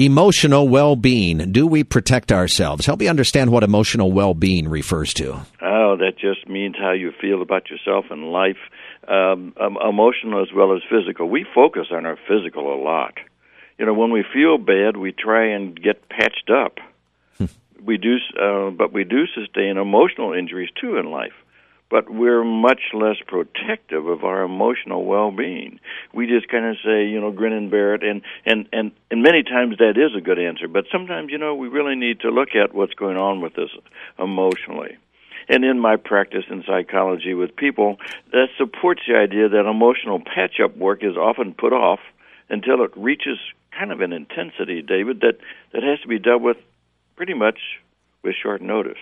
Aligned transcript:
Emotional 0.00 0.66
well 0.66 0.96
being. 0.96 1.52
Do 1.52 1.66
we 1.66 1.84
protect 1.84 2.32
ourselves? 2.32 2.86
Help 2.86 3.00
me 3.00 3.06
understand 3.06 3.52
what 3.52 3.62
emotional 3.62 4.10
well 4.10 4.32
being 4.32 4.66
refers 4.66 5.12
to. 5.12 5.42
Oh, 5.60 5.96
that 5.98 6.12
just 6.18 6.48
means 6.48 6.74
how 6.80 6.92
you 6.92 7.12
feel 7.20 7.42
about 7.42 7.68
yourself 7.68 8.06
and 8.08 8.32
life, 8.32 8.56
um, 9.08 9.52
um, 9.60 9.76
emotional 9.86 10.40
as 10.40 10.48
well 10.56 10.74
as 10.74 10.80
physical. 10.88 11.28
We 11.28 11.44
focus 11.54 11.88
on 11.90 12.06
our 12.06 12.16
physical 12.26 12.72
a 12.72 12.80
lot. 12.82 13.18
You 13.78 13.84
know, 13.84 13.92
when 13.92 14.10
we 14.10 14.24
feel 14.32 14.56
bad, 14.56 14.96
we 14.96 15.12
try 15.12 15.48
and 15.54 15.78
get 15.78 16.08
patched 16.08 16.48
up. 16.48 16.78
Hmm. 17.36 17.84
we 17.84 17.98
do, 17.98 18.16
uh, 18.40 18.70
but 18.70 18.94
we 18.94 19.04
do 19.04 19.26
sustain 19.26 19.76
emotional 19.76 20.32
injuries 20.32 20.70
too 20.80 20.96
in 20.96 21.10
life 21.10 21.34
but 21.90 22.08
we're 22.08 22.44
much 22.44 22.80
less 22.94 23.16
protective 23.26 24.06
of 24.06 24.24
our 24.24 24.42
emotional 24.42 25.04
well-being. 25.04 25.80
We 26.14 26.26
just 26.26 26.48
kind 26.48 26.64
of 26.64 26.76
say, 26.84 27.06
you 27.06 27.20
know, 27.20 27.32
grin 27.32 27.52
and 27.52 27.70
bear 27.70 27.94
it, 27.94 28.04
and 28.04 28.22
and 28.46 28.68
and 28.72 28.92
and 29.10 29.22
many 29.22 29.42
times 29.42 29.78
that 29.78 29.98
is 29.98 30.16
a 30.16 30.20
good 30.20 30.38
answer. 30.38 30.68
But 30.68 30.84
sometimes, 30.90 31.30
you 31.30 31.38
know, 31.38 31.54
we 31.54 31.68
really 31.68 31.96
need 31.96 32.20
to 32.20 32.30
look 32.30 32.50
at 32.54 32.74
what's 32.74 32.94
going 32.94 33.16
on 33.16 33.40
with 33.40 33.58
us 33.58 33.70
emotionally. 34.18 34.96
And 35.48 35.64
in 35.64 35.80
my 35.80 35.96
practice 35.96 36.44
in 36.48 36.62
psychology 36.64 37.34
with 37.34 37.56
people, 37.56 37.96
that 38.30 38.48
supports 38.56 39.02
the 39.08 39.16
idea 39.16 39.48
that 39.48 39.68
emotional 39.68 40.20
patch-up 40.20 40.76
work 40.76 41.02
is 41.02 41.16
often 41.16 41.54
put 41.54 41.72
off 41.72 41.98
until 42.48 42.84
it 42.84 42.92
reaches 42.96 43.38
kind 43.76 43.90
of 43.90 44.00
an 44.00 44.12
intensity, 44.12 44.80
David, 44.80 45.20
that 45.20 45.38
that 45.72 45.82
has 45.82 46.00
to 46.02 46.08
be 46.08 46.20
dealt 46.20 46.42
with 46.42 46.56
pretty 47.16 47.34
much 47.34 47.58
with 48.22 48.36
short 48.40 48.62
notice. 48.62 48.98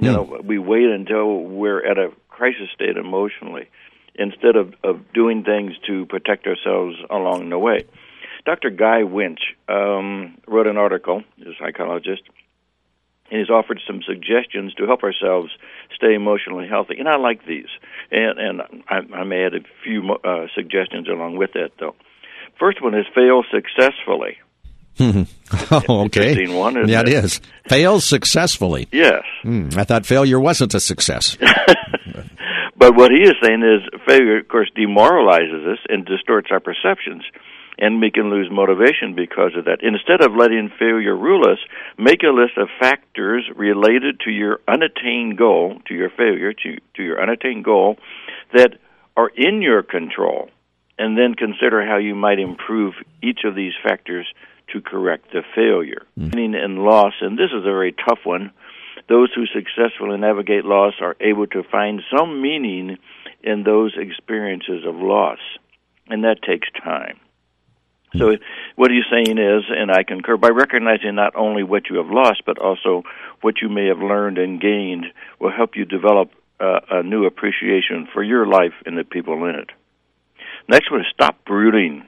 You 0.00 0.12
know, 0.12 0.24
hmm. 0.24 0.46
we 0.46 0.58
wait 0.58 0.86
until 0.86 1.40
we're 1.40 1.84
at 1.84 1.98
a 1.98 2.10
crisis 2.28 2.68
state 2.74 2.96
emotionally 2.96 3.68
instead 4.14 4.56
of, 4.56 4.74
of 4.82 5.12
doing 5.12 5.44
things 5.44 5.72
to 5.86 6.06
protect 6.06 6.46
ourselves 6.46 6.96
along 7.10 7.48
the 7.50 7.58
way. 7.58 7.84
Dr. 8.44 8.70
Guy 8.70 9.02
Winch 9.02 9.40
um, 9.68 10.38
wrote 10.46 10.66
an 10.66 10.76
article, 10.76 11.22
he's 11.36 11.48
a 11.48 11.52
psychologist, 11.58 12.22
and 13.30 13.40
he's 13.40 13.50
offered 13.50 13.80
some 13.86 14.00
suggestions 14.02 14.72
to 14.74 14.86
help 14.86 15.02
ourselves 15.02 15.50
stay 15.94 16.14
emotionally 16.14 16.66
healthy. 16.66 16.96
And 16.98 17.08
I 17.08 17.16
like 17.16 17.44
these, 17.46 17.68
and 18.10 18.38
and 18.38 18.62
I, 18.88 19.00
I 19.14 19.24
may 19.24 19.44
add 19.44 19.54
a 19.54 19.60
few 19.84 20.14
uh, 20.24 20.46
suggestions 20.54 21.08
along 21.08 21.36
with 21.36 21.52
that, 21.52 21.72
though. 21.78 21.94
First 22.58 22.82
one 22.82 22.94
is 22.94 23.06
fail 23.14 23.44
successfully. 23.52 24.38
Oh, 25.00 25.26
okay. 26.06 26.46
One, 26.48 26.88
yeah, 26.88 27.00
it? 27.00 27.08
it 27.08 27.24
is. 27.24 27.40
Fails 27.68 28.08
successfully. 28.08 28.88
Yes. 28.92 29.22
Mm, 29.44 29.76
I 29.76 29.84
thought 29.84 30.06
failure 30.06 30.40
wasn't 30.40 30.74
a 30.74 30.80
success. 30.80 31.36
but 32.76 32.96
what 32.96 33.10
he 33.10 33.22
is 33.22 33.34
saying 33.42 33.62
is 33.62 34.00
failure, 34.06 34.38
of 34.38 34.48
course, 34.48 34.70
demoralizes 34.74 35.66
us 35.66 35.78
and 35.88 36.04
distorts 36.04 36.48
our 36.50 36.60
perceptions. 36.60 37.22
And 37.80 38.00
we 38.00 38.10
can 38.10 38.28
lose 38.28 38.48
motivation 38.50 39.14
because 39.14 39.52
of 39.56 39.66
that. 39.66 39.82
Instead 39.82 40.20
of 40.20 40.34
letting 40.34 40.68
failure 40.80 41.16
rule 41.16 41.44
us, 41.48 41.58
make 41.96 42.24
a 42.24 42.34
list 42.34 42.58
of 42.58 42.68
factors 42.80 43.48
related 43.54 44.18
to 44.24 44.32
your 44.32 44.58
unattained 44.66 45.38
goal, 45.38 45.78
to 45.86 45.94
your 45.94 46.10
failure, 46.10 46.52
to, 46.52 46.78
to 46.96 47.02
your 47.04 47.22
unattained 47.22 47.64
goal, 47.64 47.96
that 48.52 48.74
are 49.16 49.30
in 49.36 49.62
your 49.62 49.84
control. 49.84 50.50
And 50.98 51.16
then 51.16 51.36
consider 51.36 51.86
how 51.86 51.98
you 51.98 52.16
might 52.16 52.40
improve 52.40 52.94
each 53.22 53.40
of 53.44 53.54
these 53.54 53.74
factors 53.84 54.26
to 54.72 54.80
correct 54.80 55.32
the 55.32 55.42
failure. 55.54 56.06
Mm. 56.18 56.34
Meaning 56.34 56.60
and 56.62 56.78
loss, 56.78 57.14
and 57.20 57.38
this 57.38 57.50
is 57.52 57.60
a 57.64 57.72
very 57.72 57.92
tough 57.92 58.20
one. 58.24 58.52
Those 59.08 59.30
who 59.34 59.46
successfully 59.46 60.18
navigate 60.18 60.64
loss 60.64 60.94
are 61.00 61.16
able 61.20 61.46
to 61.48 61.62
find 61.62 62.02
some 62.14 62.42
meaning 62.42 62.98
in 63.42 63.62
those 63.62 63.96
experiences 63.96 64.84
of 64.86 64.96
loss, 64.96 65.38
and 66.08 66.24
that 66.24 66.42
takes 66.42 66.68
time. 66.82 67.18
So, 68.16 68.30
mm. 68.30 68.40
what 68.76 68.90
he's 68.90 69.04
saying 69.10 69.38
is, 69.38 69.64
and 69.68 69.90
I 69.90 70.02
concur, 70.02 70.36
by 70.36 70.48
recognizing 70.48 71.14
not 71.14 71.36
only 71.36 71.62
what 71.62 71.90
you 71.90 71.96
have 71.96 72.10
lost, 72.10 72.42
but 72.46 72.58
also 72.58 73.02
what 73.42 73.60
you 73.60 73.68
may 73.68 73.86
have 73.86 73.98
learned 73.98 74.38
and 74.38 74.60
gained, 74.60 75.06
will 75.38 75.52
help 75.52 75.76
you 75.76 75.84
develop 75.84 76.30
uh, 76.60 76.80
a 76.90 77.02
new 77.02 77.26
appreciation 77.26 78.08
for 78.12 78.22
your 78.22 78.46
life 78.46 78.72
and 78.86 78.96
the 78.96 79.04
people 79.04 79.44
in 79.44 79.54
it. 79.54 79.70
Next 80.68 80.90
one 80.90 81.00
is 81.00 81.06
stop 81.12 81.44
brooding 81.44 82.06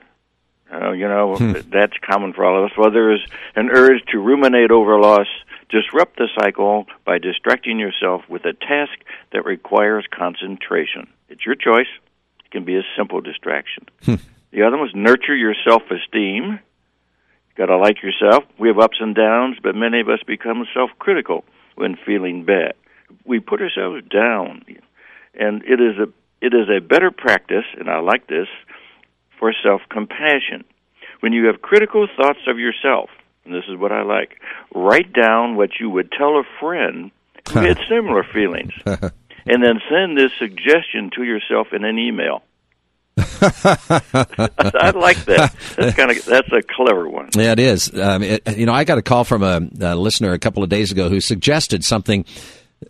uh, 0.72 0.92
you 0.92 1.08
know, 1.08 1.36
hmm. 1.36 1.52
that's 1.70 1.94
common 2.08 2.32
for 2.32 2.44
all 2.44 2.58
of 2.58 2.70
us. 2.70 2.76
Well, 2.76 2.90
there 2.90 3.12
is 3.12 3.20
an 3.56 3.70
urge 3.70 4.02
to 4.12 4.18
ruminate 4.18 4.70
over 4.70 4.98
loss, 5.00 5.26
disrupt 5.68 6.16
the 6.16 6.28
cycle 6.40 6.86
by 7.04 7.18
distracting 7.18 7.78
yourself 7.78 8.22
with 8.28 8.44
a 8.44 8.52
task 8.52 8.92
that 9.32 9.44
requires 9.44 10.04
concentration. 10.10 11.08
It's 11.28 11.44
your 11.44 11.54
choice. 11.54 11.88
It 12.44 12.50
can 12.50 12.64
be 12.64 12.76
a 12.76 12.82
simple 12.96 13.20
distraction. 13.20 13.86
Hmm. 14.04 14.14
The 14.52 14.62
other 14.62 14.76
one 14.76 14.88
is 14.88 14.94
nurture 14.94 15.36
your 15.36 15.54
self 15.66 15.82
esteem. 15.90 16.60
Got 17.56 17.66
to 17.66 17.76
like 17.76 18.02
yourself. 18.02 18.44
We 18.58 18.68
have 18.68 18.78
ups 18.78 18.98
and 19.00 19.14
downs, 19.14 19.56
but 19.62 19.74
many 19.74 20.00
of 20.00 20.08
us 20.08 20.20
become 20.26 20.66
self 20.72 20.90
critical 20.98 21.44
when 21.74 21.96
feeling 21.96 22.44
bad. 22.44 22.74
We 23.24 23.40
put 23.40 23.60
ourselves 23.60 24.02
down, 24.08 24.64
and 25.34 25.62
it 25.64 25.80
is 25.80 25.98
a 25.98 26.08
it 26.40 26.54
is 26.54 26.68
a 26.68 26.80
better 26.80 27.10
practice, 27.10 27.64
and 27.78 27.90
I 27.90 27.98
like 27.98 28.26
this 28.28 28.48
for 29.40 29.52
self 29.64 29.80
compassion. 29.90 30.64
When 31.18 31.32
you 31.32 31.46
have 31.46 31.60
critical 31.60 32.06
thoughts 32.16 32.38
of 32.46 32.58
yourself, 32.58 33.10
and 33.44 33.52
this 33.52 33.64
is 33.68 33.76
what 33.76 33.90
I 33.90 34.02
like, 34.02 34.40
write 34.74 35.12
down 35.12 35.56
what 35.56 35.70
you 35.80 35.90
would 35.90 36.12
tell 36.12 36.38
a 36.38 36.44
friend 36.60 37.10
who 37.52 37.58
had 37.58 37.78
similar 37.88 38.22
feelings, 38.22 38.72
and 38.86 39.64
then 39.64 39.80
send 39.90 40.16
this 40.16 40.30
suggestion 40.38 41.10
to 41.16 41.24
yourself 41.24 41.68
in 41.72 41.84
an 41.84 41.98
email. 41.98 42.42
I 43.42 44.92
like 44.94 45.24
that. 45.24 45.54
That's 45.76 45.96
kind 45.96 46.10
of 46.10 46.24
that's 46.24 46.52
a 46.52 46.62
clever 46.62 47.08
one. 47.08 47.30
Yeah, 47.34 47.52
it 47.52 47.58
is. 47.58 47.92
Um, 47.94 48.22
it, 48.22 48.56
you 48.56 48.66
know, 48.66 48.72
I 48.72 48.84
got 48.84 48.98
a 48.98 49.02
call 49.02 49.24
from 49.24 49.42
a, 49.42 49.60
a 49.80 49.96
listener 49.96 50.32
a 50.32 50.38
couple 50.38 50.62
of 50.62 50.70
days 50.70 50.92
ago 50.92 51.08
who 51.08 51.20
suggested 51.20 51.84
something 51.84 52.24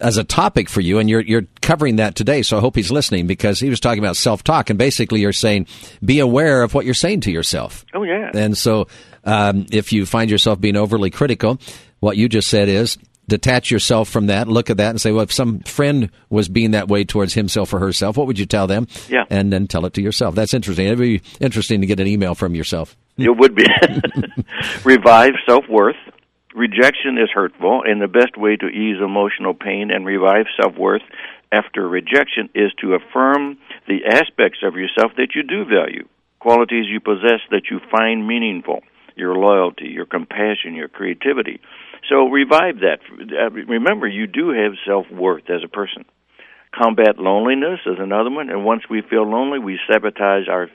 as 0.00 0.16
a 0.16 0.24
topic 0.24 0.68
for 0.68 0.80
you, 0.80 0.98
and 0.98 1.08
you're 1.08 1.20
you're 1.20 1.46
covering 1.60 1.96
that 1.96 2.14
today. 2.14 2.42
So 2.42 2.56
I 2.56 2.60
hope 2.60 2.76
he's 2.76 2.90
listening 2.90 3.26
because 3.26 3.58
he 3.60 3.68
was 3.68 3.80
talking 3.80 3.98
about 3.98 4.16
self 4.16 4.44
talk, 4.44 4.70
and 4.70 4.78
basically 4.78 5.20
you're 5.20 5.32
saying 5.32 5.66
be 6.04 6.20
aware 6.20 6.62
of 6.62 6.74
what 6.74 6.84
you're 6.84 6.94
saying 6.94 7.22
to 7.22 7.30
yourself. 7.30 7.84
Oh 7.94 8.02
yeah. 8.02 8.30
And 8.34 8.56
so 8.56 8.86
um, 9.24 9.66
if 9.72 9.92
you 9.92 10.06
find 10.06 10.30
yourself 10.30 10.60
being 10.60 10.76
overly 10.76 11.10
critical, 11.10 11.58
what 12.00 12.16
you 12.16 12.28
just 12.28 12.48
said 12.48 12.68
is 12.68 12.98
detach 13.30 13.70
yourself 13.70 14.08
from 14.08 14.26
that, 14.26 14.48
look 14.48 14.68
at 14.68 14.76
that, 14.76 14.90
and 14.90 15.00
say, 15.00 15.12
well, 15.12 15.22
if 15.22 15.32
some 15.32 15.60
friend 15.60 16.10
was 16.28 16.48
being 16.48 16.72
that 16.72 16.88
way 16.88 17.04
towards 17.04 17.32
himself 17.32 17.72
or 17.72 17.78
herself, 17.78 18.16
what 18.16 18.26
would 18.26 18.38
you 18.38 18.44
tell 18.44 18.66
them? 18.66 18.86
Yeah. 19.08 19.24
And 19.30 19.52
then 19.52 19.66
tell 19.68 19.86
it 19.86 19.94
to 19.94 20.02
yourself. 20.02 20.34
That's 20.34 20.52
interesting. 20.52 20.86
It'd 20.86 20.98
be 20.98 21.22
interesting 21.40 21.80
to 21.80 21.86
get 21.86 22.00
an 22.00 22.06
email 22.06 22.34
from 22.34 22.54
yourself. 22.54 22.96
It 23.16 23.34
would 23.34 23.54
be. 23.54 23.64
Revive 24.84 25.34
self 25.46 25.64
worth 25.68 25.96
rejection 26.60 27.16
is 27.16 27.30
hurtful, 27.32 27.82
and 27.86 28.00
the 28.00 28.06
best 28.06 28.36
way 28.36 28.54
to 28.56 28.68
ease 28.68 29.00
emotional 29.02 29.54
pain 29.54 29.90
and 29.90 30.04
revive 30.04 30.44
self 30.60 30.76
worth 30.76 31.02
after 31.50 31.88
rejection 31.88 32.50
is 32.54 32.70
to 32.80 32.94
affirm 32.94 33.56
the 33.88 34.04
aspects 34.06 34.60
of 34.62 34.76
yourself 34.76 35.12
that 35.16 35.34
you 35.34 35.42
do 35.42 35.64
value, 35.64 36.06
qualities 36.38 36.84
you 36.86 37.00
possess 37.00 37.40
that 37.50 37.70
you 37.70 37.80
find 37.90 38.28
meaningful, 38.28 38.82
your 39.16 39.34
loyalty, 39.34 39.88
your 39.88 40.04
compassion, 40.04 40.74
your 40.74 40.88
creativity. 40.88 41.60
So 42.08 42.28
revive 42.28 42.80
that. 42.80 43.00
Uh, 43.10 43.50
remember, 43.50 44.06
you 44.06 44.26
do 44.26 44.50
have 44.50 44.72
self 44.86 45.06
worth 45.10 45.48
as 45.48 45.64
a 45.64 45.68
person. 45.68 46.04
Combat 46.72 47.18
loneliness 47.18 47.80
is 47.86 47.98
another 47.98 48.30
one, 48.30 48.50
and 48.50 48.64
once 48.64 48.82
we 48.88 49.02
feel 49.02 49.28
lonely, 49.28 49.58
we 49.58 49.80
sabotage 49.90 50.46
our 50.48 50.68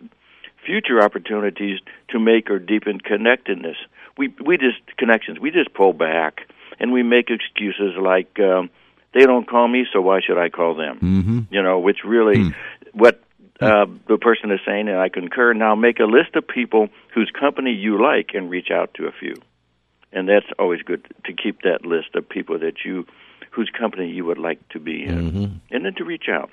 future 0.65 1.01
opportunities 1.01 1.79
to 2.09 2.19
make 2.19 2.49
or 2.49 2.57
deepen 2.59 2.99
connectedness 2.99 3.77
we 4.17 4.33
we 4.43 4.57
just 4.57 4.97
connections. 4.97 5.39
We 5.39 5.51
just 5.51 5.73
pull 5.73 5.93
back 5.93 6.41
and 6.79 6.91
we 6.91 7.03
make 7.03 7.29
excuses 7.29 7.95
like 7.99 8.39
um, 8.39 8.69
they 9.13 9.25
don't 9.25 9.47
call 9.47 9.67
me, 9.67 9.85
so 9.91 10.01
why 10.01 10.19
should 10.25 10.37
I 10.37 10.49
call 10.49 10.75
them? 10.75 10.99
Mm-hmm. 10.99 11.39
You 11.53 11.63
know, 11.63 11.79
which 11.79 11.99
really 12.05 12.37
mm. 12.37 12.55
what 12.93 13.21
uh, 13.61 13.85
the 14.07 14.17
person 14.17 14.51
is 14.51 14.59
saying, 14.65 14.89
and 14.89 14.97
I 14.97 15.09
concur. 15.09 15.53
Now 15.53 15.75
make 15.75 15.99
a 15.99 16.05
list 16.05 16.35
of 16.35 16.47
people 16.47 16.89
whose 17.13 17.31
company 17.37 17.71
you 17.71 18.01
like 18.01 18.31
and 18.33 18.49
reach 18.49 18.69
out 18.71 18.93
to 18.95 19.07
a 19.07 19.11
few, 19.11 19.35
and 20.11 20.27
that's 20.27 20.47
always 20.59 20.81
good 20.81 21.05
to 21.25 21.33
keep 21.33 21.61
that 21.61 21.85
list 21.85 22.15
of 22.15 22.27
people 22.27 22.59
that 22.59 22.83
you 22.83 23.05
whose 23.51 23.69
company 23.69 24.09
you 24.09 24.25
would 24.25 24.37
like 24.37 24.67
to 24.69 24.79
be 24.79 25.03
in, 25.03 25.31
mm-hmm. 25.31 25.45
and 25.71 25.85
then 25.85 25.93
to 25.95 26.03
reach 26.03 26.27
out. 26.29 26.51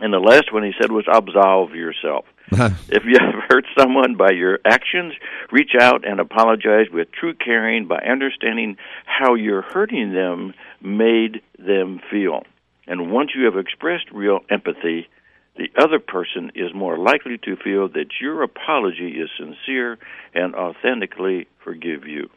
And 0.00 0.12
the 0.12 0.18
last 0.18 0.52
one 0.52 0.64
he 0.64 0.72
said 0.80 0.90
was 0.90 1.04
absolve 1.06 1.74
yourself. 1.74 2.24
if 2.52 3.04
you 3.04 3.16
have 3.20 3.44
hurt 3.48 3.64
someone 3.78 4.16
by 4.16 4.30
your 4.30 4.58
actions, 4.64 5.12
reach 5.52 5.72
out 5.78 6.08
and 6.08 6.18
apologize 6.18 6.86
with 6.92 7.12
true 7.12 7.34
caring 7.34 7.86
by 7.86 7.98
understanding 7.98 8.76
how 9.04 9.34
you're 9.34 9.62
hurting 9.62 10.12
them 10.12 10.54
made 10.80 11.42
them 11.58 12.00
feel. 12.10 12.42
And 12.86 13.12
once 13.12 13.30
you 13.36 13.44
have 13.44 13.56
expressed 13.56 14.10
real 14.10 14.40
empathy, 14.50 15.08
the 15.56 15.70
other 15.76 15.98
person 15.98 16.52
is 16.54 16.72
more 16.74 16.98
likely 16.98 17.38
to 17.44 17.56
feel 17.56 17.88
that 17.90 18.06
your 18.20 18.42
apology 18.42 19.18
is 19.20 19.28
sincere 19.38 19.98
and 20.34 20.54
authentically 20.54 21.46
forgive 21.62 22.06
you. 22.06 22.30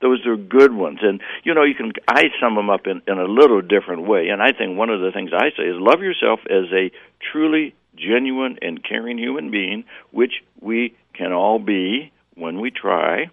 Those 0.00 0.24
are 0.26 0.36
good 0.36 0.72
ones. 0.72 1.00
And, 1.02 1.20
you 1.44 1.54
know, 1.54 1.64
you 1.64 1.74
can, 1.74 1.92
I 2.06 2.24
sum 2.40 2.54
them 2.54 2.70
up 2.70 2.86
in, 2.86 3.02
in 3.06 3.18
a 3.18 3.24
little 3.24 3.60
different 3.60 4.06
way. 4.06 4.28
And 4.28 4.40
I 4.40 4.52
think 4.52 4.76
one 4.76 4.90
of 4.90 5.00
the 5.00 5.10
things 5.12 5.30
I 5.34 5.50
say 5.56 5.64
is 5.64 5.76
love 5.76 6.02
yourself 6.02 6.40
as 6.48 6.66
a 6.72 6.90
truly 7.32 7.74
genuine 7.96 8.58
and 8.62 8.82
caring 8.82 9.18
human 9.18 9.50
being, 9.50 9.84
which 10.12 10.34
we 10.60 10.96
can 11.14 11.32
all 11.32 11.58
be 11.58 12.12
when 12.34 12.60
we 12.60 12.70
try. 12.70 13.30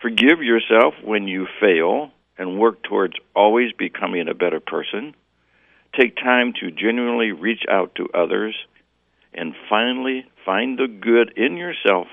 Forgive 0.00 0.42
yourself 0.42 0.94
when 1.02 1.26
you 1.26 1.46
fail 1.60 2.10
and 2.38 2.58
work 2.58 2.82
towards 2.82 3.14
always 3.34 3.72
becoming 3.72 4.28
a 4.28 4.34
better 4.34 4.60
person. 4.60 5.14
Take 5.98 6.16
time 6.16 6.54
to 6.60 6.70
genuinely 6.70 7.32
reach 7.32 7.64
out 7.68 7.94
to 7.96 8.08
others. 8.14 8.54
And 9.34 9.54
finally, 9.68 10.26
find 10.44 10.78
the 10.78 10.88
good 10.88 11.32
in 11.36 11.56
yourself 11.56 12.06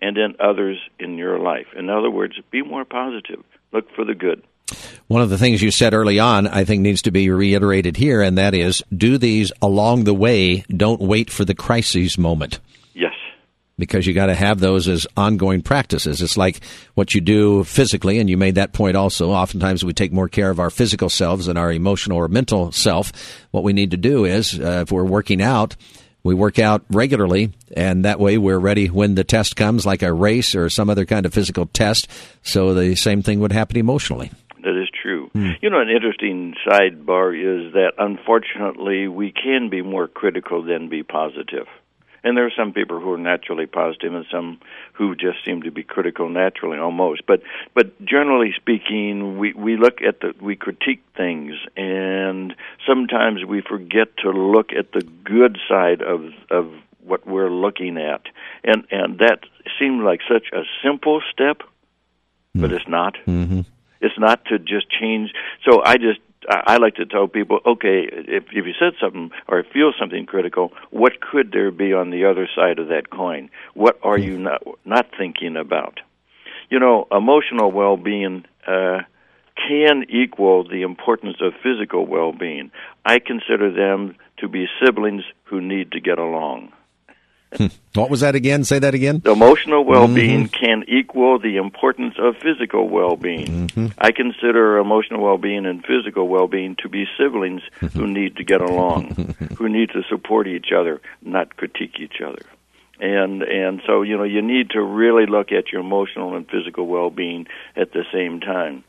and 0.00 0.16
in 0.18 0.36
others 0.40 0.78
in 0.98 1.16
your 1.16 1.38
life. 1.38 1.66
In 1.76 1.90
other 1.90 2.10
words, 2.10 2.34
be 2.50 2.62
more 2.62 2.84
positive. 2.84 3.42
Look 3.72 3.90
for 3.94 4.04
the 4.04 4.14
good. 4.14 4.42
One 5.06 5.22
of 5.22 5.30
the 5.30 5.38
things 5.38 5.62
you 5.62 5.70
said 5.70 5.94
early 5.94 6.18
on, 6.18 6.48
I 6.48 6.64
think, 6.64 6.82
needs 6.82 7.02
to 7.02 7.12
be 7.12 7.30
reiterated 7.30 7.96
here, 7.96 8.20
and 8.20 8.36
that 8.36 8.54
is 8.54 8.82
do 8.94 9.16
these 9.18 9.52
along 9.62 10.04
the 10.04 10.14
way. 10.14 10.64
Don't 10.68 11.00
wait 11.00 11.30
for 11.30 11.44
the 11.44 11.54
crisis 11.54 12.18
moment. 12.18 12.58
Yes. 12.92 13.14
Because 13.78 14.06
you 14.06 14.14
got 14.14 14.26
to 14.26 14.34
have 14.34 14.58
those 14.58 14.88
as 14.88 15.06
ongoing 15.16 15.62
practices. 15.62 16.20
It's 16.20 16.36
like 16.36 16.60
what 16.94 17.14
you 17.14 17.20
do 17.20 17.62
physically, 17.62 18.18
and 18.18 18.28
you 18.28 18.36
made 18.36 18.56
that 18.56 18.72
point 18.72 18.96
also. 18.96 19.30
Oftentimes 19.30 19.84
we 19.84 19.92
take 19.92 20.12
more 20.12 20.28
care 20.28 20.50
of 20.50 20.58
our 20.58 20.70
physical 20.70 21.08
selves 21.10 21.46
than 21.46 21.56
our 21.56 21.70
emotional 21.70 22.18
or 22.18 22.26
mental 22.26 22.72
self. 22.72 23.12
What 23.52 23.62
we 23.62 23.72
need 23.72 23.92
to 23.92 23.96
do 23.96 24.24
is, 24.24 24.58
uh, 24.58 24.82
if 24.82 24.90
we're 24.90 25.04
working 25.04 25.40
out, 25.40 25.76
we 26.26 26.34
work 26.34 26.58
out 26.58 26.84
regularly, 26.90 27.52
and 27.74 28.04
that 28.04 28.20
way 28.20 28.36
we're 28.38 28.58
ready 28.58 28.88
when 28.88 29.14
the 29.14 29.24
test 29.24 29.56
comes, 29.56 29.86
like 29.86 30.02
a 30.02 30.12
race 30.12 30.54
or 30.54 30.68
some 30.68 30.90
other 30.90 31.04
kind 31.04 31.24
of 31.24 31.32
physical 31.32 31.66
test. 31.66 32.08
So 32.42 32.74
the 32.74 32.94
same 32.96 33.22
thing 33.22 33.40
would 33.40 33.52
happen 33.52 33.76
emotionally. 33.76 34.30
That 34.62 34.80
is 34.80 34.88
true. 35.00 35.28
Hmm. 35.32 35.52
You 35.62 35.70
know, 35.70 35.80
an 35.80 35.88
interesting 35.88 36.54
sidebar 36.66 37.32
is 37.32 37.72
that 37.74 37.92
unfortunately 37.98 39.08
we 39.08 39.32
can 39.32 39.70
be 39.70 39.80
more 39.82 40.08
critical 40.08 40.62
than 40.62 40.88
be 40.88 41.02
positive. 41.02 41.66
And 42.26 42.36
there 42.36 42.44
are 42.44 42.52
some 42.58 42.72
people 42.72 42.98
who 42.98 43.12
are 43.12 43.18
naturally 43.18 43.66
positive 43.66 44.12
and 44.12 44.26
some 44.32 44.58
who 44.94 45.14
just 45.14 45.44
seem 45.44 45.62
to 45.62 45.70
be 45.70 45.84
critical 45.84 46.28
naturally 46.28 46.76
almost. 46.76 47.24
But 47.24 47.40
but 47.72 48.04
generally 48.04 48.52
speaking, 48.56 49.38
we, 49.38 49.52
we 49.52 49.76
look 49.76 50.02
at 50.02 50.18
the 50.22 50.34
we 50.40 50.56
critique 50.56 51.04
things 51.16 51.54
and 51.76 52.52
sometimes 52.84 53.44
we 53.44 53.60
forget 53.60 54.16
to 54.24 54.30
look 54.30 54.72
at 54.72 54.90
the 54.90 55.02
good 55.02 55.56
side 55.68 56.02
of 56.02 56.32
of 56.50 56.72
what 57.04 57.24
we're 57.28 57.48
looking 57.48 57.96
at. 57.96 58.22
And 58.64 58.84
and 58.90 59.20
that 59.20 59.44
seems 59.78 60.02
like 60.02 60.18
such 60.28 60.48
a 60.52 60.62
simple 60.82 61.22
step, 61.32 61.62
but 62.56 62.70
hmm. 62.70 62.76
it's 62.76 62.88
not. 62.88 63.14
Mm-hmm. 63.28 63.60
It's 64.00 64.18
not 64.18 64.44
to 64.46 64.58
just 64.58 64.90
change. 64.90 65.30
So 65.64 65.80
I 65.84 65.96
just 65.96 66.18
I 66.48 66.76
like 66.76 66.94
to 66.96 67.06
tell 67.06 67.28
people, 67.28 67.60
okay, 67.66 68.08
if 68.10 68.44
if 68.52 68.66
you 68.66 68.74
said 68.78 68.92
something 69.00 69.30
or 69.48 69.64
feel 69.64 69.92
something 69.98 70.26
critical, 70.26 70.72
what 70.90 71.20
could 71.20 71.50
there 71.52 71.70
be 71.70 71.92
on 71.92 72.10
the 72.10 72.24
other 72.24 72.48
side 72.54 72.78
of 72.78 72.88
that 72.88 73.10
coin? 73.10 73.50
What 73.74 73.98
are 74.02 74.18
you 74.18 74.38
not 74.38 74.62
not 74.84 75.06
thinking 75.18 75.56
about? 75.56 76.00
You 76.70 76.78
know, 76.78 77.06
emotional 77.10 77.70
well-being 77.70 78.44
uh, 78.66 79.00
can 79.56 80.04
equal 80.08 80.68
the 80.68 80.82
importance 80.82 81.36
of 81.40 81.52
physical 81.62 82.06
well-being. 82.06 82.70
I 83.04 83.18
consider 83.18 83.72
them 83.72 84.16
to 84.38 84.48
be 84.48 84.66
siblings 84.84 85.24
who 85.44 85.60
need 85.60 85.92
to 85.92 86.00
get 86.00 86.18
along. 86.18 86.72
Hmm. 87.54 87.66
What 87.94 88.10
was 88.10 88.20
that 88.20 88.34
again? 88.34 88.64
Say 88.64 88.78
that 88.80 88.94
again. 88.94 89.22
Emotional 89.24 89.84
well-being 89.84 90.48
mm-hmm. 90.48 90.64
can 90.64 90.84
equal 90.88 91.38
the 91.38 91.56
importance 91.56 92.14
of 92.18 92.36
physical 92.36 92.88
well-being. 92.88 93.68
Mm-hmm. 93.68 93.86
I 93.98 94.10
consider 94.12 94.78
emotional 94.78 95.22
well-being 95.22 95.64
and 95.64 95.84
physical 95.84 96.28
well-being 96.28 96.76
to 96.82 96.88
be 96.88 97.06
siblings 97.16 97.62
who 97.80 97.86
mm-hmm. 97.86 98.12
need 98.12 98.36
to 98.36 98.44
get 98.44 98.60
along, 98.60 99.34
who 99.58 99.68
need 99.68 99.90
to 99.90 100.02
support 100.08 100.48
each 100.48 100.72
other, 100.76 101.00
not 101.22 101.56
critique 101.56 102.00
each 102.00 102.20
other. 102.20 102.42
And 102.98 103.42
and 103.42 103.82
so 103.86 104.00
you 104.00 104.16
know 104.16 104.24
you 104.24 104.40
need 104.40 104.70
to 104.70 104.82
really 104.82 105.26
look 105.26 105.52
at 105.52 105.70
your 105.70 105.82
emotional 105.82 106.34
and 106.34 106.48
physical 106.48 106.86
well-being 106.86 107.46
at 107.76 107.92
the 107.92 108.04
same 108.10 108.40
time. 108.40 108.84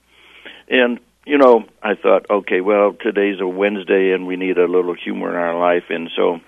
And 0.70 1.00
you 1.26 1.38
know, 1.38 1.66
I 1.84 1.96
thought, 1.96 2.26
okay, 2.30 2.62
well, 2.62 2.94
today's 2.94 3.42
a 3.42 3.48
Wednesday 3.48 4.14
and 4.14 4.26
we 4.26 4.38
need 4.38 4.58
a 4.58 4.66
little 4.66 4.96
humor 4.96 5.30
in 5.30 5.36
our 5.36 5.60
life, 5.60 5.84
and 5.90 6.10
so 6.16 6.40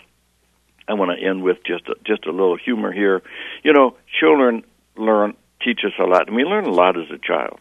I 0.89 0.93
want 0.93 1.11
to 1.17 1.25
end 1.25 1.43
with 1.43 1.57
just 1.63 1.87
a, 1.87 1.95
just 2.03 2.25
a 2.25 2.31
little 2.31 2.57
humor 2.57 2.91
here. 2.91 3.21
You 3.63 3.73
know, 3.73 3.95
children 4.19 4.63
learn 4.97 5.35
teach 5.63 5.81
us 5.85 5.93
a 5.99 6.03
lot, 6.03 6.27
and 6.27 6.35
we 6.35 6.43
learn 6.43 6.65
a 6.65 6.71
lot 6.71 6.97
as 6.97 7.09
a 7.11 7.17
child. 7.17 7.59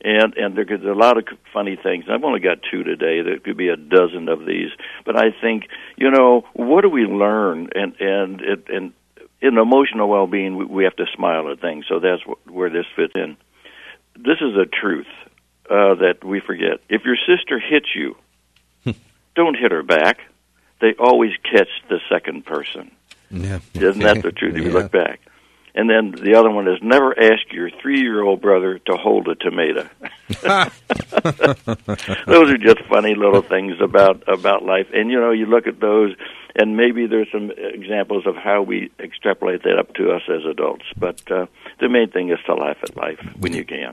And 0.00 0.34
and 0.36 0.56
there's 0.56 0.82
a 0.82 0.98
lot 0.98 1.16
of 1.16 1.24
funny 1.52 1.78
things. 1.82 2.04
I've 2.10 2.24
only 2.24 2.40
got 2.40 2.58
two 2.70 2.82
today. 2.82 3.22
There 3.22 3.38
could 3.38 3.56
be 3.56 3.68
a 3.68 3.76
dozen 3.76 4.28
of 4.28 4.44
these, 4.44 4.70
but 5.04 5.16
I 5.16 5.30
think 5.40 5.64
you 5.96 6.10
know 6.10 6.44
what 6.52 6.82
do 6.82 6.90
we 6.90 7.02
learn? 7.02 7.68
And 7.74 7.94
and 8.00 8.40
it, 8.40 8.68
and 8.68 8.92
in 9.40 9.58
emotional 9.58 10.08
well-being, 10.08 10.56
we, 10.56 10.64
we 10.64 10.84
have 10.84 10.96
to 10.96 11.06
smile 11.14 11.50
at 11.50 11.60
things. 11.60 11.84
So 11.88 12.00
that's 12.00 12.22
wh- 12.22 12.50
where 12.50 12.70
this 12.70 12.86
fits 12.96 13.12
in. 13.14 13.36
This 14.16 14.38
is 14.40 14.56
a 14.56 14.64
truth 14.64 15.06
uh, 15.70 15.94
that 15.96 16.18
we 16.24 16.40
forget. 16.40 16.80
If 16.88 17.04
your 17.04 17.16
sister 17.26 17.58
hits 17.58 17.88
you, 17.94 18.16
don't 19.34 19.56
hit 19.56 19.70
her 19.72 19.82
back 19.82 20.18
they 20.84 20.94
always 20.98 21.32
catch 21.50 21.70
the 21.88 21.98
second 22.10 22.44
person. 22.44 22.90
Yeah. 23.30 23.60
Isn't 23.72 24.02
that 24.02 24.22
the 24.22 24.32
truth? 24.36 24.54
If 24.54 24.60
yeah. 24.60 24.66
you 24.66 24.72
look 24.72 24.92
back. 24.92 25.20
And 25.76 25.90
then 25.90 26.12
the 26.12 26.36
other 26.36 26.50
one 26.50 26.68
is 26.68 26.78
never 26.82 27.18
ask 27.18 27.50
your 27.50 27.68
three 27.82 28.00
year 28.00 28.22
old 28.22 28.40
brother 28.40 28.78
to 28.78 28.96
hold 28.96 29.26
a 29.26 29.34
tomato. 29.34 29.88
those 32.26 32.50
are 32.50 32.58
just 32.58 32.78
funny 32.88 33.16
little 33.16 33.42
things 33.42 33.74
about 33.80 34.22
about 34.28 34.64
life. 34.64 34.86
And 34.94 35.10
you 35.10 35.18
know, 35.18 35.32
you 35.32 35.46
look 35.46 35.66
at 35.66 35.80
those 35.80 36.14
and 36.54 36.76
maybe 36.76 37.08
there's 37.08 37.26
some 37.32 37.50
examples 37.56 38.24
of 38.26 38.36
how 38.36 38.62
we 38.62 38.92
extrapolate 39.00 39.64
that 39.64 39.76
up 39.76 39.92
to 39.94 40.12
us 40.12 40.22
as 40.28 40.44
adults. 40.48 40.84
But 40.96 41.28
uh, 41.28 41.46
the 41.80 41.88
main 41.88 42.08
thing 42.10 42.30
is 42.30 42.38
to 42.46 42.54
laugh 42.54 42.76
at 42.84 42.96
life 42.96 43.18
when 43.40 43.52
you 43.52 43.64
can. 43.64 43.92